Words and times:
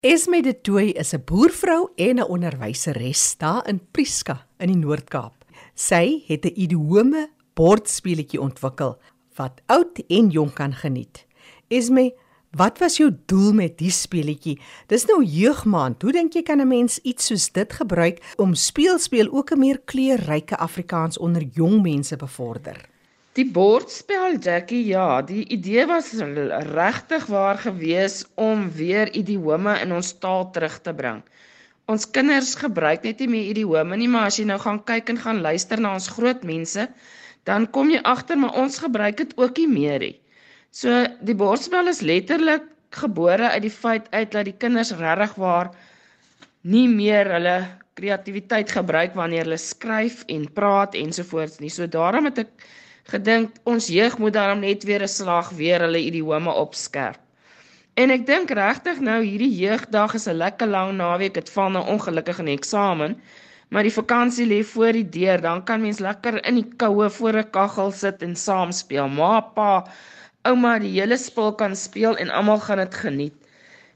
Esme 0.00 0.38
de 0.42 0.52
Tooi 0.60 0.92
is 0.94 1.12
'n 1.12 1.22
boervrou 1.24 1.90
en 1.96 2.18
'n 2.18 2.28
onderwyseres 2.28 3.34
daar 3.38 3.68
in 3.68 3.80
Prieska 3.90 4.46
in 4.58 4.66
die 4.66 4.76
Noord-Kaap. 4.76 5.44
Sy 5.74 6.22
het 6.26 6.44
'n 6.44 6.52
idiome 6.54 7.30
bordspeletjie 7.54 8.40
ontwikkel 8.40 9.00
wat 9.34 9.60
oud 9.66 9.98
en 10.06 10.30
jonk 10.30 10.54
kan 10.54 10.72
geniet. 10.72 11.26
Esme, 11.68 12.14
wat 12.50 12.78
was 12.78 12.96
jou 12.96 13.10
doel 13.26 13.52
met 13.52 13.78
die 13.78 13.90
speletjie? 13.90 14.60
Dis 14.86 15.04
nou 15.04 15.24
jeugmaand. 15.24 16.02
Hoe 16.02 16.12
dink 16.12 16.32
jy 16.32 16.42
kan 16.42 16.60
'n 16.60 16.68
mens 16.68 16.98
iets 16.98 17.26
soos 17.26 17.52
dit 17.52 17.72
gebruik 17.72 18.34
om 18.36 18.54
speelspeel 18.54 19.32
ook 19.32 19.50
'n 19.50 19.58
meer 19.58 19.80
kleurryke 19.84 20.56
Afrikaans 20.56 21.18
onder 21.18 21.42
jong 21.42 21.82
mense 21.82 22.16
bevorder? 22.16 22.88
Die 23.38 23.46
bordspel 23.54 24.40
Jackie, 24.42 24.80
ja, 24.90 25.22
die 25.22 25.44
idee 25.54 25.84
was 25.86 26.08
regtig 26.72 27.26
waar 27.30 27.60
gewees 27.62 28.24
om 28.34 28.64
weer 28.74 29.12
idiome 29.14 29.76
in 29.78 29.92
ons 29.94 30.08
taal 30.24 30.48
terug 30.56 30.80
te 30.82 30.94
bring. 31.00 31.20
Ons 31.86 32.08
kinders 32.16 32.56
gebruik 32.58 33.04
net 33.06 33.22
nie 33.22 33.28
meer 33.30 33.50
idiome 33.52 33.98
nie, 34.00 34.08
maar 34.10 34.26
as 34.32 34.40
jy 34.40 34.46
nou 34.48 34.56
gaan 34.64 34.80
kyk 34.88 35.12
en 35.12 35.20
gaan 35.22 35.42
luister 35.44 35.78
na 35.78 35.92
ons 36.00 36.08
groot 36.16 36.42
mense, 36.50 36.88
dan 37.46 37.68
kom 37.76 37.92
jy 37.94 38.00
agter 38.12 38.40
maar 38.42 38.58
ons 38.58 38.80
gebruik 38.82 39.20
dit 39.20 39.36
ook 39.38 39.62
nie 39.62 39.68
meer 39.76 40.02
nie. 40.02 40.16
So 40.74 41.04
die 41.30 41.38
bordspel 41.38 41.92
is 41.94 42.02
letterlik 42.02 42.66
gebore 42.98 43.52
uit 43.54 43.62
die 43.68 43.74
feit 43.76 44.10
uit 44.16 44.34
dat 44.34 44.50
die 44.50 44.56
kinders 44.66 44.90
regtig 44.98 45.38
waar 45.38 45.70
nie 46.66 46.88
meer 46.90 47.30
hulle 47.36 47.54
kreatiwiteit 48.02 48.74
gebruik 48.80 49.14
wanneer 49.14 49.46
hulle 49.46 49.62
skryf 49.62 50.26
en 50.26 50.50
praat 50.58 50.98
ensovoorts 50.98 51.62
nie. 51.62 51.70
So 51.70 51.86
daarom 51.86 52.26
het 52.32 52.42
ek 52.48 52.68
gedink 53.08 53.56
ons 53.64 53.88
jeug 53.88 54.18
moet 54.18 54.34
daarom 54.36 54.60
net 54.60 54.84
weer 54.84 55.02
'n 55.02 55.08
slag 55.08 55.50
weer 55.56 55.80
hulle 55.80 56.00
idiome 56.00 56.52
opskerp. 56.52 57.20
En 57.98 58.10
ek 58.14 58.26
dink 58.26 58.50
regtig 58.54 59.00
nou 59.00 59.22
hierdie 59.24 59.54
jeugdag 59.58 60.14
is 60.14 60.28
'n 60.28 60.36
lekker 60.38 60.68
lang 60.68 60.96
naweek. 60.96 61.34
Dit 61.34 61.50
val 61.50 61.70
nou 61.70 61.84
ongelukkig 61.94 62.38
in 62.38 62.50
eksamen, 62.52 63.16
maar 63.70 63.82
die 63.82 63.92
vakansie 63.92 64.46
lê 64.46 64.62
voor 64.64 64.92
die 64.92 65.08
deur. 65.08 65.40
Dan 65.40 65.64
kan 65.64 65.80
mens 65.80 65.98
lekker 65.98 66.46
in 66.46 66.54
die 66.54 66.68
koue 66.76 67.10
voor 67.10 67.38
'n 67.38 67.50
kaggel 67.50 67.90
sit 67.90 68.22
en 68.22 68.36
saam 68.36 68.72
speel. 68.72 69.08
Ma, 69.08 69.40
pa, 69.40 69.86
ouma, 70.42 70.78
die 70.78 71.00
hele 71.00 71.16
spul 71.16 71.54
kan 71.54 71.76
speel 71.76 72.16
en 72.16 72.30
almal 72.30 72.58
gaan 72.58 72.78
dit 72.78 72.94
geniet. 72.94 73.34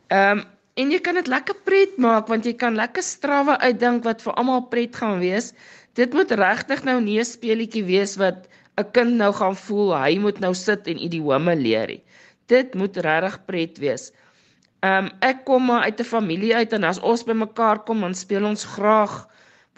Ehm 0.08 0.38
um, 0.38 0.44
en 0.74 0.90
jy 0.90 0.98
kan 1.00 1.14
dit 1.14 1.26
lekker 1.26 1.54
pret 1.64 1.98
maak 1.98 2.28
want 2.28 2.44
jy 2.44 2.54
kan 2.54 2.74
lekker 2.74 3.02
strawwe 3.02 3.58
uitdink 3.58 4.04
wat 4.04 4.22
vir 4.22 4.32
almal 4.32 4.62
pret 4.62 4.96
gaan 4.96 5.18
wees. 5.20 5.52
Dit 5.94 6.12
moet 6.12 6.30
regtig 6.30 6.84
nou 6.84 7.00
nie 7.00 7.18
'n 7.20 7.24
speletjie 7.24 7.84
wees 7.84 8.16
wat 8.16 8.48
'n 8.80 8.90
kind 8.96 9.12
nou 9.20 9.32
gaan 9.36 9.56
voel 9.56 9.90
hy 9.96 10.18
moet 10.18 10.38
nou 10.40 10.54
sit 10.54 10.86
en 10.88 11.02
idiome 11.06 11.54
leer. 11.56 12.00
Dit 12.48 12.74
moet 12.74 12.96
regtig 12.96 13.36
pret 13.44 13.78
wees. 13.78 14.12
Ehm 14.82 15.04
um, 15.04 15.10
ek 15.20 15.44
kom 15.44 15.66
maar 15.68 15.82
uit 15.88 16.00
'n 16.00 16.12
familie 16.14 16.54
uit 16.56 16.72
en 16.72 16.84
as 16.84 17.00
ons 17.00 17.24
bymekaar 17.24 17.84
kom 17.84 18.00
dan 18.00 18.14
speel 18.14 18.44
ons 18.44 18.64
graag 18.64 19.12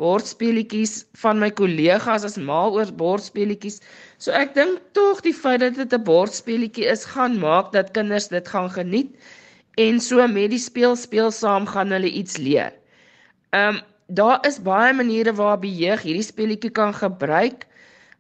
bordspeletjies 0.00 0.94
van 1.22 1.38
my 1.38 1.50
kollegas 1.50 2.24
as 2.24 2.36
mal 2.36 2.74
oor 2.78 2.92
bordspeletjies. 3.02 3.80
So 4.18 4.30
ek 4.30 4.54
dink 4.54 4.80
tog 4.92 5.20
die 5.26 5.34
feit 5.34 5.60
dat 5.60 5.74
dit 5.74 5.92
'n 5.92 6.04
bordspeletjie 6.04 6.86
is 6.94 7.04
gaan 7.04 7.38
maak 7.38 7.72
dat 7.72 7.92
kinders 7.98 8.28
dit 8.28 8.48
gaan 8.48 8.70
geniet 8.70 9.10
en 9.76 10.00
so 10.00 10.26
met 10.28 10.50
die 10.50 10.58
speel 10.58 10.96
speel 10.96 11.30
saam 11.30 11.66
gaan 11.66 11.90
hulle 11.90 12.10
iets 12.10 12.36
leer. 12.36 12.72
Ehm 13.50 13.74
um, 13.74 13.82
daar 14.06 14.46
is 14.46 14.62
baie 14.62 14.92
maniere 14.92 15.32
waarop 15.32 15.62
die 15.62 15.76
jeug 15.76 16.02
hierdie 16.02 16.22
speletjie 16.22 16.70
kan 16.70 16.94
gebruik. 16.94 17.66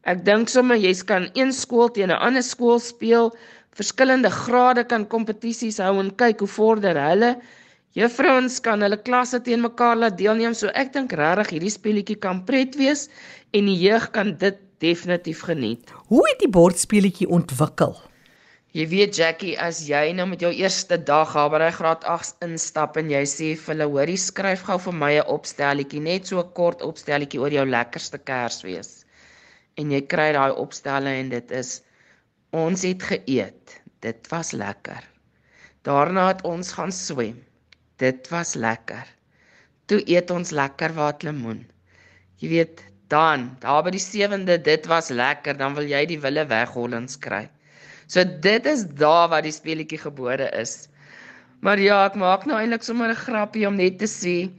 Ek 0.04 0.18
dink 0.20 0.50
sommer 0.52 0.76
jy 0.76 0.90
kan 1.08 1.30
een 1.32 1.52
skool 1.56 1.88
teen 1.96 2.10
'n 2.12 2.22
ander 2.26 2.44
skool 2.44 2.76
speel, 2.86 3.30
verskillende 3.78 4.30
grade 4.30 4.82
kan 4.84 5.06
kompetisies 5.14 5.78
hou 5.80 5.94
en 6.00 6.10
kyk 6.22 6.42
hoe 6.44 6.48
vorder 6.56 6.98
hulle. 7.00 7.30
Juffrouens 7.96 8.58
kan 8.66 8.84
hulle 8.84 8.98
klasse 9.06 9.40
teen 9.46 9.62
mekaar 9.64 9.96
laat 9.96 10.18
deelneem, 10.18 10.52
so 10.52 10.68
ek 10.82 10.92
dink 10.92 11.14
regtig 11.16 11.54
hierdie 11.54 11.72
speletjie 11.72 12.16
kan 12.20 12.42
pret 12.44 12.76
wees 12.76 13.08
en 13.56 13.70
die 13.70 13.78
jeug 13.80 14.10
kan 14.12 14.34
dit 14.42 14.58
definitief 14.84 15.40
geniet. 15.48 15.88
Hoe 16.12 16.20
het 16.28 16.42
die 16.44 16.52
bordspeletjie 16.52 17.28
ontwikkel? 17.38 17.96
Jy 18.76 18.86
weet 18.90 19.16
Jackie, 19.16 19.54
as 19.56 19.80
jy 19.88 20.12
nou 20.12 20.26
met 20.26 20.44
jou 20.44 20.52
eerste 20.52 20.98
dag 20.98 21.32
haar 21.32 21.48
by 21.48 21.70
graad 21.78 22.04
8 22.04 22.44
instap 22.44 23.00
en 23.00 23.08
jy 23.08 23.24
sê 23.24 23.54
vir 23.56 23.72
hulle, 23.72 23.88
hoorie, 23.88 24.20
skryf 24.20 24.68
gou 24.68 24.78
vir 24.78 25.00
my 25.00 25.12
'n 25.16 25.26
opstelletjie, 25.38 26.00
net 26.00 26.26
so 26.26 26.40
'n 26.40 26.52
kort 26.52 26.82
opstelletjie 26.82 27.40
oor 27.40 27.56
jou 27.56 27.64
lekkerste 27.64 28.18
Kersfees 28.18 29.03
en 29.80 29.90
jy 29.94 30.02
kry 30.10 30.30
daai 30.36 30.54
opstelle 30.60 31.12
en 31.20 31.32
dit 31.32 31.50
is 31.50 31.80
ons 32.54 32.84
het 32.86 33.02
geëet. 33.02 33.80
Dit 34.04 34.28
was 34.30 34.52
lekker. 34.52 35.02
Daarna 35.84 36.28
het 36.30 36.42
ons 36.46 36.72
gaan 36.76 36.92
swem. 36.92 37.40
Dit 38.02 38.28
was 38.32 38.54
lekker. 38.54 39.08
Toe 39.90 40.00
eet 40.08 40.30
ons 40.30 40.50
lekker 40.54 40.94
waterlemoen. 40.96 41.64
Jy 42.40 42.50
weet, 42.52 42.82
dan, 43.12 43.50
daar 43.60 43.82
by 43.84 43.92
die 43.94 44.02
7de, 44.02 44.56
dit 44.64 44.86
was 44.90 45.10
lekker, 45.12 45.56
dan 45.60 45.76
wil 45.76 45.86
jy 45.88 46.04
die 46.08 46.20
wille 46.20 46.46
weghollings 46.50 47.18
kry. 47.20 47.44
So 48.06 48.24
dit 48.24 48.66
is 48.66 48.84
daar 48.98 49.28
waar 49.32 49.44
die 49.44 49.54
speletjie 49.54 50.00
gebore 50.00 50.48
is. 50.60 50.88
Maar 51.64 51.80
ja, 51.80 52.02
ek 52.08 52.18
maak 52.20 52.44
nou 52.48 52.58
eintlik 52.60 52.84
sommer 52.84 53.08
'n 53.12 53.22
grappie 53.26 53.66
om 53.66 53.76
net 53.76 53.98
te 53.98 54.08
sê 54.08 54.50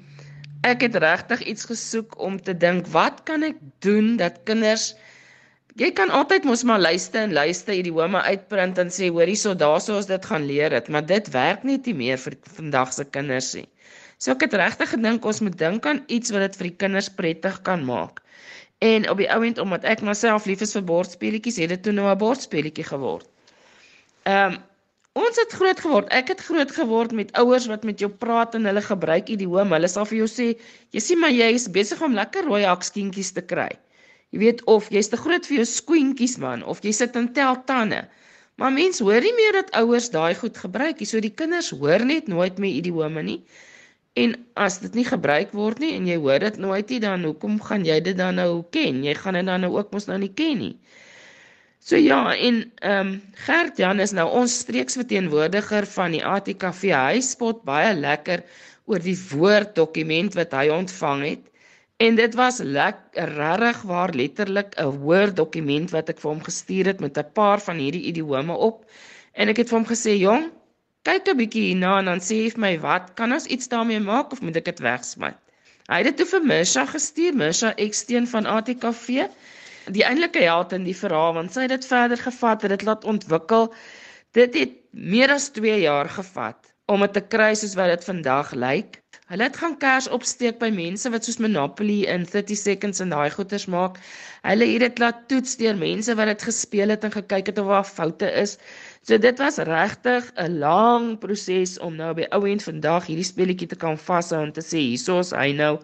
ek 0.65 0.81
het 0.81 0.95
regtig 0.95 1.41
iets 1.45 1.65
gesoek 1.69 2.17
om 2.17 2.41
te 2.41 2.53
dink 2.57 2.87
wat 2.89 3.21
kan 3.29 3.43
ek 3.43 3.57
doen 3.85 4.15
dat 4.17 4.41
kinders 4.49 4.95
jy 5.79 5.89
kan 5.91 6.11
altyd 6.17 6.45
mos 6.47 6.63
maar 6.63 6.79
luister 6.79 7.25
en 7.25 7.33
luister 7.35 7.75
idiome 7.75 8.21
uitprint 8.23 8.77
en 8.79 8.91
sê 8.97 9.09
hoor 9.11 9.27
hierso 9.27 9.51
daarso 9.59 9.97
ons 9.99 10.07
dit 10.07 10.27
gaan 10.31 10.45
leer 10.47 10.71
dit 10.71 10.91
maar 10.93 11.05
dit 11.05 11.31
werk 11.33 11.65
net 11.67 11.87
nie 11.89 11.95
meer 12.01 12.21
vir 12.21 12.37
vandag 12.57 12.93
se 12.95 13.05
kinders 13.17 13.53
nie. 13.59 13.67
So 14.17 14.31
ek 14.31 14.45
het 14.47 14.55
regtig 14.61 14.93
gedink 14.95 15.25
ons 15.27 15.41
moet 15.43 15.57
dink 15.59 15.87
aan 15.89 16.03
iets 16.07 16.31
wat 16.31 16.45
dit 16.45 16.55
vir 16.59 16.69
die 16.69 16.77
kinders 16.85 17.09
prettig 17.17 17.59
kan 17.67 17.83
maak. 17.87 18.21
En 18.79 19.09
op 19.11 19.19
die 19.19 19.27
ouend 19.31 19.59
omdat 19.59 19.83
ek 19.87 20.03
myself 20.03 20.47
lief 20.47 20.63
is 20.63 20.75
vir 20.77 20.85
bordspeletjies 20.87 21.59
het 21.59 21.73
dit 21.75 21.83
toe 21.83 21.95
nou 21.95 22.07
'n 22.07 22.23
bordspeletjie 22.23 22.87
geword. 22.93 23.27
Ehm 24.23 24.55
um, 24.55 24.63
Ons 25.15 25.37
het 25.39 25.53
groot 25.55 25.79
geword. 25.79 26.09
Ek 26.11 26.27
het 26.27 26.41
groot 26.43 26.71
geword 26.75 27.13
met 27.15 27.31
ouers 27.39 27.67
wat 27.71 27.85
met 27.87 28.01
jou 28.03 28.09
praat 28.11 28.55
en 28.55 28.65
hulle 28.67 28.81
gebruik 28.83 29.29
idiome. 29.31 29.71
Hulle 29.71 29.87
sal 29.87 30.03
vir 30.05 30.17
jou 30.17 30.27
sê, 30.27 30.59
"Jy 30.91 30.99
sien 30.99 31.19
maar 31.19 31.31
jy 31.31 31.53
is 31.55 31.71
besig 31.71 32.01
om 32.01 32.13
lekker 32.13 32.43
rooi 32.43 32.65
hakskientjies 32.65 33.31
te 33.31 33.41
kry." 33.41 33.69
Jy 34.35 34.41
weet 34.41 34.65
of 34.67 34.89
jy's 34.91 35.07
te 35.07 35.15
groot 35.15 35.45
vir 35.47 35.61
jou 35.61 35.65
skoentjies 35.71 36.33
man 36.43 36.63
of 36.67 36.81
jy 36.83 36.91
sit 36.91 37.15
en 37.15 37.29
tel 37.31 37.55
tande. 37.69 38.01
Maar 38.59 38.73
mense 38.75 39.03
hoor 39.03 39.23
nie 39.23 39.31
meer 39.37 39.55
dat 39.55 39.71
ouers 39.79 40.09
daai 40.11 40.35
goed 40.35 40.59
gebruik 40.59 40.99
nie. 40.99 41.07
So 41.07 41.23
die 41.23 41.31
kinders 41.31 41.69
hoor 41.71 42.03
net 42.03 42.27
nooit 42.27 42.59
meer 42.59 42.81
idiome 42.81 43.23
nie. 43.23 43.37
En 44.19 44.35
as 44.59 44.81
dit 44.83 44.99
nie 44.99 45.05
gebruik 45.07 45.55
word 45.55 45.79
nie 45.83 45.93
en 45.95 46.11
jy 46.11 46.19
hoor 46.19 46.43
dit 46.43 46.59
nooit 46.59 46.91
nie, 46.91 46.99
dan 47.03 47.23
hoekom 47.27 47.55
gaan 47.63 47.87
jy 47.87 48.01
dit 48.03 48.19
dan 48.19 48.35
nou 48.39 48.63
ken? 48.75 48.99
Jy 49.07 49.15
gaan 49.21 49.39
dit 49.39 49.47
dan 49.47 49.63
nou 49.63 49.71
ook 49.77 49.95
mos 49.95 50.07
nou 50.11 50.19
nie 50.19 50.31
ken 50.35 50.59
nie. 50.65 50.75
So 51.85 51.95
ja, 52.01 52.19
en 52.35 52.61
ehm 52.81 53.07
um, 53.07 53.17
Gert 53.45 53.79
Jan 53.79 54.03
is 54.03 54.11
nou 54.19 54.27
ons 54.43 54.59
streeksverteenwoordiger 54.65 55.87
van 55.95 56.15
die 56.15 56.23
ATKV. 56.35 56.91
Hy 56.91 57.23
spot 57.23 57.63
baie 57.67 57.95
lekker 57.95 58.43
oor 58.91 59.03
die 59.03 59.17
woorddokument 59.31 60.35
wat 60.35 60.55
hy 60.59 60.67
ontvang 60.75 61.27
het. 61.31 61.51
En 61.97 62.15
dit 62.15 62.33
was 62.35 62.59
regtig 62.59 63.81
waar 63.81 64.11
letterlik 64.13 64.73
'n 64.75 64.97
woorddokument 65.03 65.91
wat 65.95 66.09
ek 66.11 66.19
vir 66.19 66.29
hom 66.31 66.41
gestuur 66.43 66.85
het 66.91 66.99
met 66.99 67.17
'n 67.17 67.31
paar 67.33 67.61
van 67.67 67.77
hierdie 67.77 68.03
idiome 68.11 68.53
op. 68.53 68.83
En 69.31 69.47
ek 69.47 69.57
het 69.57 69.69
vir 69.69 69.77
hom 69.77 69.87
gesê, 69.87 70.17
"Jong, 70.19 70.51
kyk 71.07 71.27
'n 71.27 71.37
bietjie 71.37 71.63
hierna 71.67 71.99
en 71.99 72.05
dan 72.05 72.19
sê 72.19 72.51
vir 72.51 72.59
my 72.59 72.79
wat 72.79 73.13
kan 73.13 73.31
ons 73.31 73.45
iets 73.45 73.67
daarmee 73.67 73.99
maak 73.99 74.31
of 74.31 74.41
moet 74.41 74.55
ek 74.55 74.65
dit 74.65 74.79
wegsmy?" 74.79 75.31
Hy 75.87 75.97
het 75.97 76.05
dit 76.05 76.17
toe 76.17 76.25
vir 76.25 76.45
Misha 76.45 76.85
gestuur, 76.85 77.33
Misha 77.33 77.73
Eksteen 77.75 78.27
van 78.27 78.45
ATKV 78.45 79.29
die 79.85 80.03
eintlike 80.03 80.39
held 80.39 80.73
in 80.73 80.83
die 80.83 80.97
verhaal 80.97 81.33
want 81.33 81.53
sy 81.53 81.61
het 81.61 81.69
dit 81.69 81.85
verder 81.85 82.17
gevat 82.17 82.63
en 82.63 82.69
dit 82.69 82.81
laat 82.81 83.03
ontwikkel. 83.03 83.73
Dit 84.31 84.53
het 84.53 84.71
meer 84.91 85.31
as 85.31 85.49
2 85.49 85.79
jaar 85.79 86.09
gevat 86.09 86.74
om 86.93 87.01
dit 87.01 87.13
te 87.17 87.21
kry 87.33 87.53
soos 87.57 87.71
wat 87.77 87.89
dit 87.89 88.03
vandag 88.05 88.51
lyk. 88.61 88.97
Hulle 89.31 89.45
het 89.47 89.55
gaan 89.57 89.73
kers 89.81 90.05
opsteek 90.17 90.59
by 90.61 90.67
mense 90.73 91.09
wat 91.09 91.25
soos 91.25 91.39
Monopoly 91.41 92.03
in 92.13 92.27
30 92.29 92.59
seconds 92.61 93.01
en 93.01 93.13
daai 93.13 93.31
goeters 93.33 93.65
maak. 93.73 93.95
Hulle 94.45 94.67
het 94.69 94.83
dit 94.83 95.01
laat 95.01 95.23
toets 95.31 95.55
deur 95.57 95.79
mense 95.79 96.13
wat 96.19 96.29
dit 96.29 96.45
gespeel 96.49 96.93
het 96.93 97.07
en 97.07 97.15
gekyk 97.15 97.49
het 97.49 97.61
of 97.63 97.71
daar 97.73 97.87
foute 97.89 98.29
is. 98.43 98.53
So 99.01 99.17
dit 99.17 99.41
was 99.41 99.57
regtig 99.71 100.29
'n 100.45 100.59
lang 100.61 101.17
proses 101.25 101.73
om 101.79 101.97
nou 101.97 102.13
by 102.13 102.29
ou 102.37 102.43
en 102.51 102.61
vandag 102.67 103.09
hierdie 103.09 103.25
speletjie 103.31 103.69
te 103.73 103.81
kan 103.85 103.97
vashou 103.97 104.43
en 104.45 104.53
te 104.53 104.61
sê 104.61 104.77
hiersoos 104.85 105.33
hy 105.33 105.49
nou 105.57 105.79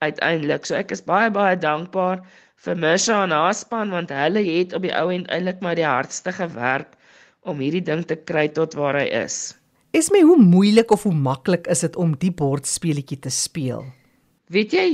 uiteindelik. 0.00 0.64
So 0.64 0.80
ek 0.80 0.96
is 0.96 1.04
baie 1.04 1.28
baie 1.30 1.60
dankbaar 1.60 2.24
vir 2.56 2.76
Misha 2.76 3.22
en 3.24 3.36
haar 3.36 3.54
span 3.54 3.90
want 3.90 4.10
hulle 4.10 4.46
het 4.48 4.72
op 4.72 4.82
die 4.82 4.96
ou 4.96 5.12
end 5.12 5.28
eintlik 5.28 5.60
maar 5.60 5.76
die 5.76 5.90
hardste 5.92 6.32
gewerk 6.32 6.96
om 7.44 7.60
hierdie 7.60 7.84
ding 7.84 8.06
te 8.06 8.16
kry 8.16 8.48
tot 8.48 8.72
waar 8.74 8.96
hy 8.96 9.08
is. 9.26 9.58
Is 9.98 10.12
my 10.14 10.20
hoe 10.22 10.36
moeilik 10.38 10.92
of 10.94 11.02
hoe 11.08 11.14
maklik 11.14 11.64
is 11.66 11.80
dit 11.82 11.96
om 11.98 12.12
die 12.22 12.30
bordspeletjie 12.30 13.16
te 13.24 13.30
speel? 13.34 13.80
Weet 14.54 14.74
jy, 14.76 14.84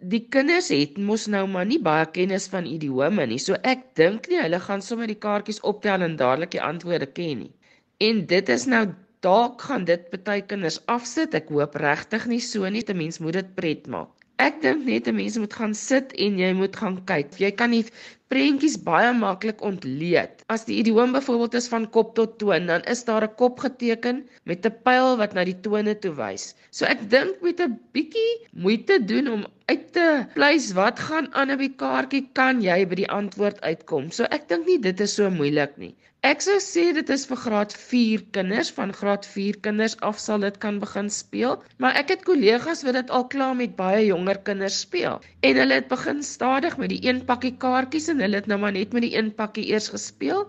die 0.00 0.22
kinders 0.32 0.70
het 0.72 0.96
mos 0.96 1.26
nou 1.28 1.42
maar 1.52 1.66
nie 1.68 1.76
baie 1.88 2.06
kennis 2.14 2.46
van 2.48 2.64
idiome 2.70 3.26
nie. 3.28 3.36
So 3.42 3.58
ek 3.68 3.82
dink 4.00 4.30
nie 4.32 4.40
hulle 4.40 4.60
gaan 4.64 4.84
sommer 4.86 5.12
die 5.12 5.18
kaartjies 5.26 5.60
optel 5.72 6.06
en 6.06 6.16
dadelik 6.16 6.54
die 6.54 6.62
antwoorde 6.64 7.10
ken 7.18 7.42
nie. 7.42 7.52
En 8.00 8.24
dit 8.30 8.54
is 8.56 8.64
nou 8.72 8.86
dalk 9.26 9.60
gaan 9.68 9.84
dit 9.84 10.08
baie 10.14 10.40
kinders 10.48 10.80
afsit. 10.94 11.36
Ek 11.36 11.52
hoop 11.52 11.76
regtig 11.82 12.24
nie 12.32 12.40
so 12.40 12.64
nie. 12.64 12.80
'n 12.80 12.96
Mens 12.96 13.20
moet 13.20 13.36
dit 13.42 13.54
pret 13.60 13.84
maak. 13.92 14.08
Ek 14.40 14.62
dink 14.64 14.88
net 14.88 15.12
'n 15.12 15.20
mens 15.20 15.36
moet 15.36 15.52
gaan 15.52 15.74
sit 15.74 16.16
en 16.16 16.40
jy 16.40 16.52
moet 16.56 16.76
gaan 16.76 16.96
kyk. 17.04 17.36
Jy 17.44 17.52
kan 17.52 17.70
nie 17.76 17.84
prentjies 18.32 18.76
baie 18.86 19.10
maklik 19.16 19.60
ontleed. 19.68 20.42
As 20.54 20.64
die 20.68 20.78
idioom 20.82 21.12
byvoorbeeld 21.16 21.54
is 21.60 21.68
van 21.74 21.86
kop 21.96 22.14
tot 22.18 22.38
toon, 22.42 22.66
dan 22.70 22.86
is 22.94 23.04
daar 23.08 23.26
'n 23.26 23.36
kop 23.42 23.62
geteken 23.64 24.22
met 24.50 24.66
'n 24.66 24.74
pyl 24.88 25.16
wat 25.20 25.34
na 25.34 25.44
die 25.50 25.60
tone 25.66 25.94
toe 25.98 26.14
wys. 26.22 26.46
So 26.70 26.84
ek 26.94 27.06
dink 27.10 27.42
met 27.48 27.60
'n 27.60 27.78
bietjie 27.94 28.32
moeite 28.66 28.98
doen 29.12 29.28
om 29.34 29.46
uit 29.70 29.92
te 29.92 30.08
pleis 30.34 30.72
wat 30.80 30.98
gaan 31.08 31.28
aan 31.34 31.50
'n 31.50 31.76
kaartjie 31.82 32.24
kan 32.32 32.62
jy 32.62 32.78
by 32.86 32.96
die 33.02 33.12
antwoord 33.20 33.60
uitkom. 33.60 34.10
So 34.10 34.24
ek 34.24 34.48
dink 34.48 34.66
nie 34.66 34.78
dit 34.78 35.00
is 35.00 35.14
so 35.14 35.30
moeilik 35.30 35.78
nie. 35.78 35.94
Ek 36.26 36.40
sou 36.42 36.54
sê 36.64 36.82
dit 36.94 37.10
is 37.14 37.24
vir 37.30 37.38
graad 37.40 37.74
4 37.80 38.22
kinders, 38.36 38.70
van 38.76 38.92
graad 39.00 39.26
4 39.32 39.58
kinders 39.66 39.92
af 40.08 40.16
sal 40.22 40.40
dit 40.44 40.56
kan 40.64 40.80
begin 40.84 41.10
speel, 41.16 41.52
maar 41.84 41.98
ek 42.00 42.08
het 42.14 42.24
kollegas 42.26 42.82
wat 42.86 42.96
dit 42.98 43.12
al 43.18 43.26
klaar 43.34 43.52
met 43.58 43.76
baie 43.78 44.00
jonger 44.06 44.40
kinders 44.48 44.80
speel. 44.86 45.20
En 45.46 45.60
hulle 45.60 45.78
het 45.78 45.86
begin 45.92 46.24
stadig 46.26 46.78
met 46.82 46.90
die 46.94 46.98
een 47.04 47.20
pakkie 47.28 47.52
kaartjies 47.66 48.08
en 48.14 48.15
hulle 48.20 48.40
het 48.40 48.46
nou 48.46 48.58
maar 48.60 48.72
net 48.72 48.92
met 48.92 49.02
die 49.02 49.14
een 49.16 49.32
pakkie 49.34 49.66
eers 49.72 49.88
gespeel 49.94 50.46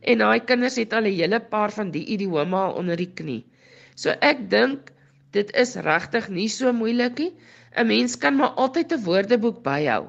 en 0.00 0.22
daai 0.22 0.40
kinders 0.48 0.78
het 0.80 0.92
al 0.92 1.06
'n 1.08 1.16
hele 1.18 1.40
paar 1.40 1.72
van 1.72 1.90
die 1.90 2.04
idiome 2.14 2.56
al 2.56 2.72
onder 2.80 2.96
die 2.96 3.10
knie. 3.14 3.44
So 3.94 4.10
ek 4.20 4.50
dink 4.50 4.92
dit 5.32 5.50
is 5.56 5.76
regtig 5.76 6.28
nie 6.28 6.48
so 6.48 6.72
moeilik 6.72 7.18
nie. 7.18 7.32
'n 7.76 7.86
Mens 7.86 8.16
kan 8.18 8.36
maar 8.36 8.56
altyd 8.56 8.92
'n 8.92 9.04
woordeboek 9.04 9.62
byhou. 9.62 10.08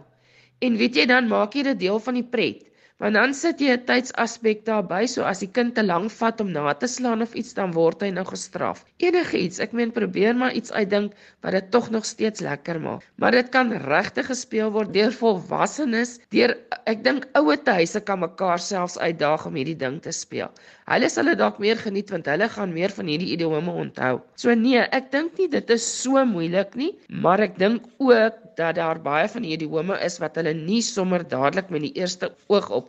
En 0.60 0.78
weet 0.78 0.96
jy 0.96 1.06
dan 1.06 1.28
maak 1.28 1.54
jy 1.54 1.64
dit 1.64 1.80
deel 1.80 2.00
van 2.00 2.14
die 2.14 2.30
pret. 2.36 2.71
Want 3.02 3.18
dan 3.18 3.32
sit 3.34 3.58
jy 3.58 3.74
'n 3.74 3.86
tydsaspek 3.90 4.60
daarby, 4.68 5.08
so 5.10 5.24
as 5.26 5.40
die 5.42 5.50
kind 5.50 5.74
te 5.74 5.82
lank 5.82 6.12
vat 6.14 6.42
om 6.44 6.52
na 6.54 6.74
te 6.78 6.86
slaan 6.86 7.24
of 7.26 7.34
iets 7.34 7.56
dan 7.58 7.72
word 7.74 8.04
hy 8.06 8.12
nou 8.14 8.24
gestraf. 8.28 8.84
Enigiets, 9.02 9.58
ek 9.58 9.74
meen 9.74 9.90
probeer 9.96 10.36
maar 10.38 10.54
iets 10.54 10.70
uitdink 10.72 11.16
wat 11.42 11.58
dit 11.58 11.72
tog 11.74 11.90
nog 11.90 12.06
steeds 12.06 12.46
lekker 12.46 12.78
maak. 12.80 13.02
Maar 13.18 13.32
dit 13.32 13.50
kan 13.50 13.74
regtig 13.74 14.30
gespeel 14.30 14.70
word 14.70 14.94
deur 14.94 15.10
volwassenes, 15.18 16.20
deur 16.30 16.54
ek 16.86 17.02
dink 17.04 17.26
ouer 17.34 17.58
huise 17.66 18.00
kan 18.06 18.22
mekaar 18.22 18.60
selfs 18.60 19.00
uitdaag 19.00 19.48
om 19.50 19.58
hierdie 19.58 19.78
ding 19.78 19.98
te 20.02 20.14
speel. 20.14 20.54
Hulle 20.86 21.10
sal 21.10 21.26
dit 21.32 21.40
dalk 21.40 21.58
meer 21.58 21.82
geniet 21.82 22.12
want 22.12 22.30
hulle 22.30 22.50
gaan 22.54 22.74
meer 22.74 22.94
van 22.94 23.10
hierdie 23.10 23.32
idiome 23.34 23.72
onthou. 23.72 24.22
So 24.36 24.54
nee, 24.54 24.86
ek 24.92 25.10
dink 25.12 25.38
nie 25.40 25.50
dit 25.50 25.70
is 25.74 25.82
so 26.04 26.22
moeilik 26.26 26.76
nie, 26.76 26.94
maar 27.10 27.42
ek 27.42 27.58
dink 27.58 27.82
ook 27.98 28.38
dat 28.60 28.76
daar 28.76 29.00
baie 29.02 29.28
van 29.32 29.46
hierdie 29.48 29.70
idiome 29.70 29.98
is 30.06 30.20
wat 30.22 30.36
hulle 30.40 30.54
nie 30.54 30.82
sommer 30.86 31.24
dadelik 31.28 31.70
met 31.74 31.86
die 31.86 31.94
eerste 32.02 32.32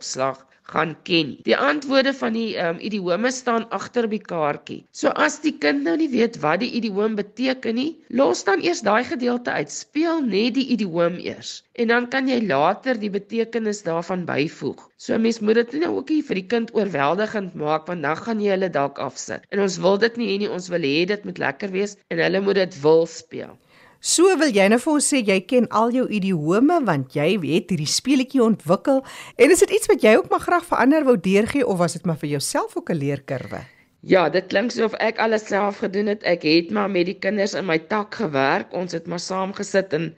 oogopslag 0.03 0.45
gaan 0.71 0.95
ken. 1.03 1.37
Die 1.43 1.57
antwoorde 1.57 2.13
van 2.13 2.33
die 2.33 2.57
um, 2.57 2.77
idiome 2.79 3.31
staan 3.31 3.65
agter 3.69 4.07
die 4.09 4.19
kaartjie. 4.19 4.85
So 4.91 5.11
as 5.25 5.41
die 5.43 5.51
kind 5.59 5.83
nou 5.83 5.95
nie 5.99 6.09
weet 6.09 6.39
wat 6.43 6.61
die 6.63 6.71
idioom 6.79 7.15
beteken 7.19 7.75
nie, 7.75 7.89
los 8.09 8.43
dan 8.47 8.63
eers 8.63 8.81
daai 8.87 9.03
gedeelte 9.03 9.51
uit. 9.51 9.71
Speel 9.71 10.23
net 10.23 10.55
die 10.55 10.65
idioom 10.75 11.19
eers 11.19 11.63
en 11.75 11.91
dan 11.91 12.07
kan 12.09 12.27
jy 12.29 12.39
later 12.47 12.97
die 12.99 13.11
betekenis 13.11 13.83
daarvan 13.83 14.23
byvoeg. 14.25 14.79
So 14.97 15.17
mens 15.19 15.41
moet 15.41 15.59
dit 15.61 15.75
nou 15.83 15.99
nie 16.09 16.21
vir 16.23 16.39
die 16.39 16.47
kind 16.47 16.71
oorweldigend 16.77 17.55
maak 17.59 17.87
want 17.91 18.07
dan 18.07 18.17
gaan 18.23 18.41
jy 18.41 18.55
hulle 18.55 18.71
dalk 18.71 19.01
afsit. 19.03 19.43
En 19.51 19.59
ons 19.67 19.79
wil 19.83 19.99
dit 19.99 20.21
nie 20.21 20.31
hê 20.31 20.39
nie, 20.45 20.49
ons 20.49 20.71
wil 20.71 20.87
hê 20.87 21.03
dit 21.11 21.27
moet 21.27 21.43
lekker 21.47 21.75
wees 21.75 21.97
en 22.09 22.23
hulle 22.23 22.41
moet 22.45 22.63
dit 22.63 22.81
wil 22.85 23.05
speel. 23.09 23.57
So 24.03 24.33
wil 24.35 24.49
jy 24.51 24.65
nou 24.67 24.81
vir 24.83 24.91
ons 24.91 25.05
sê 25.13 25.21
jy 25.23 25.37
ken 25.47 25.69
al 25.79 25.93
jou 25.95 26.03
idiome 26.11 26.81
want 26.83 27.13
jy 27.15 27.37
het 27.39 27.69
hierdie 27.71 27.87
speletjie 27.87 28.41
ontwikkel 28.43 28.97
en 29.39 29.53
is 29.55 29.63
dit 29.63 29.71
iets 29.77 29.87
wat 29.87 30.03
jy 30.03 30.11
ook 30.19 30.27
maar 30.33 30.43
graag 30.43 30.65
vir 30.67 30.81
ander 30.83 31.05
wou 31.07 31.13
deurgee 31.15 31.63
of 31.63 31.79
was 31.79 31.95
dit 31.95 32.09
maar 32.09 32.19
vir 32.19 32.33
jouself 32.33 32.75
ook 32.75 32.91
'n 32.91 32.99
leerkurwe? 32.99 33.61
Ja, 34.03 34.27
dit 34.27 34.49
klink 34.51 34.75
so 34.75 34.83
of 34.83 34.97
ek 34.99 35.23
alles 35.23 35.47
self 35.47 35.79
gedoen 35.79 36.11
het. 36.11 36.23
Ek 36.27 36.43
het 36.43 36.71
maar 36.71 36.89
met 36.91 37.05
die 37.05 37.15
kinders 37.15 37.53
in 37.53 37.65
my 37.65 37.79
tak 37.79 38.15
gewerk. 38.15 38.73
Ons 38.73 38.91
het 38.91 39.07
maar 39.07 39.23
saam 39.23 39.53
gesit 39.53 39.93
en 39.93 40.13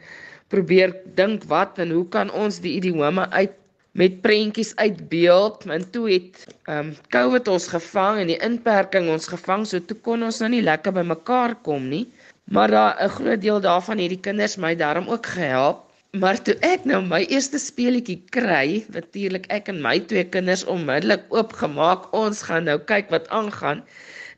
probeer 0.49 0.95
dink 1.13 1.43
wat 1.43 1.77
en 1.77 1.91
hoe 1.91 2.07
kan 2.09 2.31
ons 2.31 2.59
die 2.59 2.73
idiome 2.81 3.29
uit 3.29 3.53
met 3.93 4.21
prentjies 4.21 4.75
uitbeeld. 4.75 5.65
En 5.69 5.89
toe 5.91 6.09
het 6.09 6.47
ehm 6.65 6.77
um, 6.77 6.95
COVID 7.09 7.47
ons 7.47 7.67
gevang 7.67 8.17
en 8.17 8.27
die 8.33 8.41
inperking 8.41 9.09
ons 9.09 9.27
gevang, 9.27 9.67
so 9.67 9.79
toe 9.79 9.97
kon 10.01 10.23
ons 10.23 10.39
nou 10.39 10.49
nie 10.49 10.65
lekker 10.65 10.91
by 10.91 11.05
mekaar 11.05 11.55
kom 11.61 11.85
nie. 11.89 12.07
Maar 12.45 12.69
daar 12.69 13.03
'n 13.03 13.09
groot 13.09 13.41
deel 13.41 13.59
daarvan 13.61 13.97
het 13.97 14.09
die 14.09 14.19
kinders 14.19 14.55
my 14.55 14.75
daarom 14.75 15.07
ook 15.07 15.25
gehelp. 15.25 15.85
Maar 16.11 16.41
toe 16.41 16.55
ek 16.59 16.85
nou 16.85 17.01
my 17.03 17.25
eerste 17.25 17.59
speletjie 17.59 18.23
kry, 18.29 18.85
natuurlik 18.87 19.45
ek 19.51 19.67
en 19.67 19.81
my 19.81 19.99
twee 19.99 20.23
kinders 20.29 20.63
onmiddellik 20.65 21.23
oopgemaak. 21.29 22.13
Ons 22.13 22.41
gaan 22.41 22.63
nou 22.63 22.77
kyk 22.79 23.09
wat 23.09 23.27
aangaan. 23.29 23.83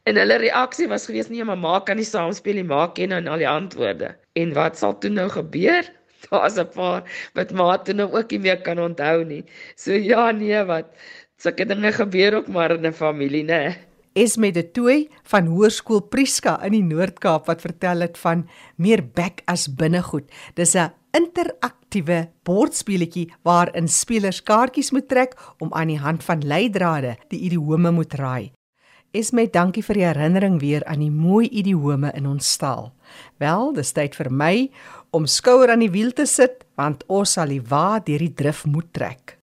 En 0.03 0.15
hulle 0.15 0.37
reaksie 0.37 0.87
was 0.87 1.05
gewees 1.05 1.27
nee, 1.29 1.43
mamma 1.43 1.79
kan 1.79 1.99
nie 1.99 2.07
saam 2.07 2.31
speel 2.33 2.53
nie, 2.53 2.63
maak 2.63 2.95
ken 2.95 3.09
nou 3.09 3.21
al 3.27 3.43
die 3.43 3.49
antwoorde. 3.49 4.15
En 4.33 4.53
wat 4.53 4.77
sal 4.77 4.97
toe 4.97 5.11
nou 5.11 5.27
gebeur? 5.29 5.83
Daar's 6.29 6.57
'n 6.57 6.69
paar 6.75 7.03
wat 7.33 7.51
ma 7.51 7.77
toe 7.77 7.93
nou 7.93 8.07
ook 8.13 8.31
nie 8.31 8.39
meer 8.39 8.61
kan 8.61 8.79
onthou 8.79 9.25
nie. 9.25 9.43
So 9.75 9.91
ja, 9.91 10.31
nee, 10.31 10.63
wat 10.63 10.95
sulke 11.37 11.65
dinge 11.65 11.91
gebeur 11.91 12.35
ook 12.39 12.47
maar 12.47 12.71
in 12.71 12.87
'n 12.87 12.93
familie, 12.93 13.43
né? 13.43 13.86
Esme 14.17 14.49
de 14.49 14.63
Tooi 14.73 15.09
van 15.29 15.45
Hoërskool 15.45 16.07
Priska 16.09 16.55
in 16.65 16.73
die 16.73 16.85
Noord-Kaap 16.85 17.45
wat 17.51 17.61
vertel 17.61 18.01
het 18.01 18.15
van 18.17 18.47
meer 18.81 19.03
back 19.05 19.43
as 19.45 19.67
binnegoed. 19.69 20.25
Dis 20.57 20.73
'n 20.73 20.89
interaktiewe 21.13 22.29
bordspeletjie 22.43 23.29
waarin 23.43 23.87
spelers 23.87 24.41
kaartjies 24.41 24.91
moet 24.91 25.07
trek 25.07 25.37
om 25.59 25.73
aan 25.73 25.87
die 25.87 25.99
hand 25.99 26.23
van 26.23 26.41
leidrade 26.41 27.17
die 27.29 27.39
idiome 27.39 27.91
moet 27.91 28.13
raai. 28.13 28.51
Esme, 29.11 29.49
dankie 29.49 29.83
vir 29.83 29.93
die 29.93 30.05
herinnering 30.05 30.59
weer 30.59 30.83
aan 30.85 30.99
die 30.99 31.11
mooi 31.11 31.47
idiome 31.47 32.11
in 32.15 32.25
ons 32.25 32.57
taal. 32.57 32.93
Wel, 33.37 33.73
dis 33.73 33.91
tyd 33.91 34.15
vir 34.15 34.31
my 34.31 34.71
om 35.11 35.25
skouer 35.25 35.69
aan 35.69 35.79
die 35.79 35.91
wiel 35.91 36.11
te 36.11 36.25
sit 36.25 36.65
want 36.75 37.03
ons 37.07 37.33
sal 37.33 37.47
die 37.47 37.61
wa 37.61 37.99
deur 37.99 38.19
die 38.19 38.33
drif 38.33 38.65
moet 38.65 38.93
trek. 38.93 39.36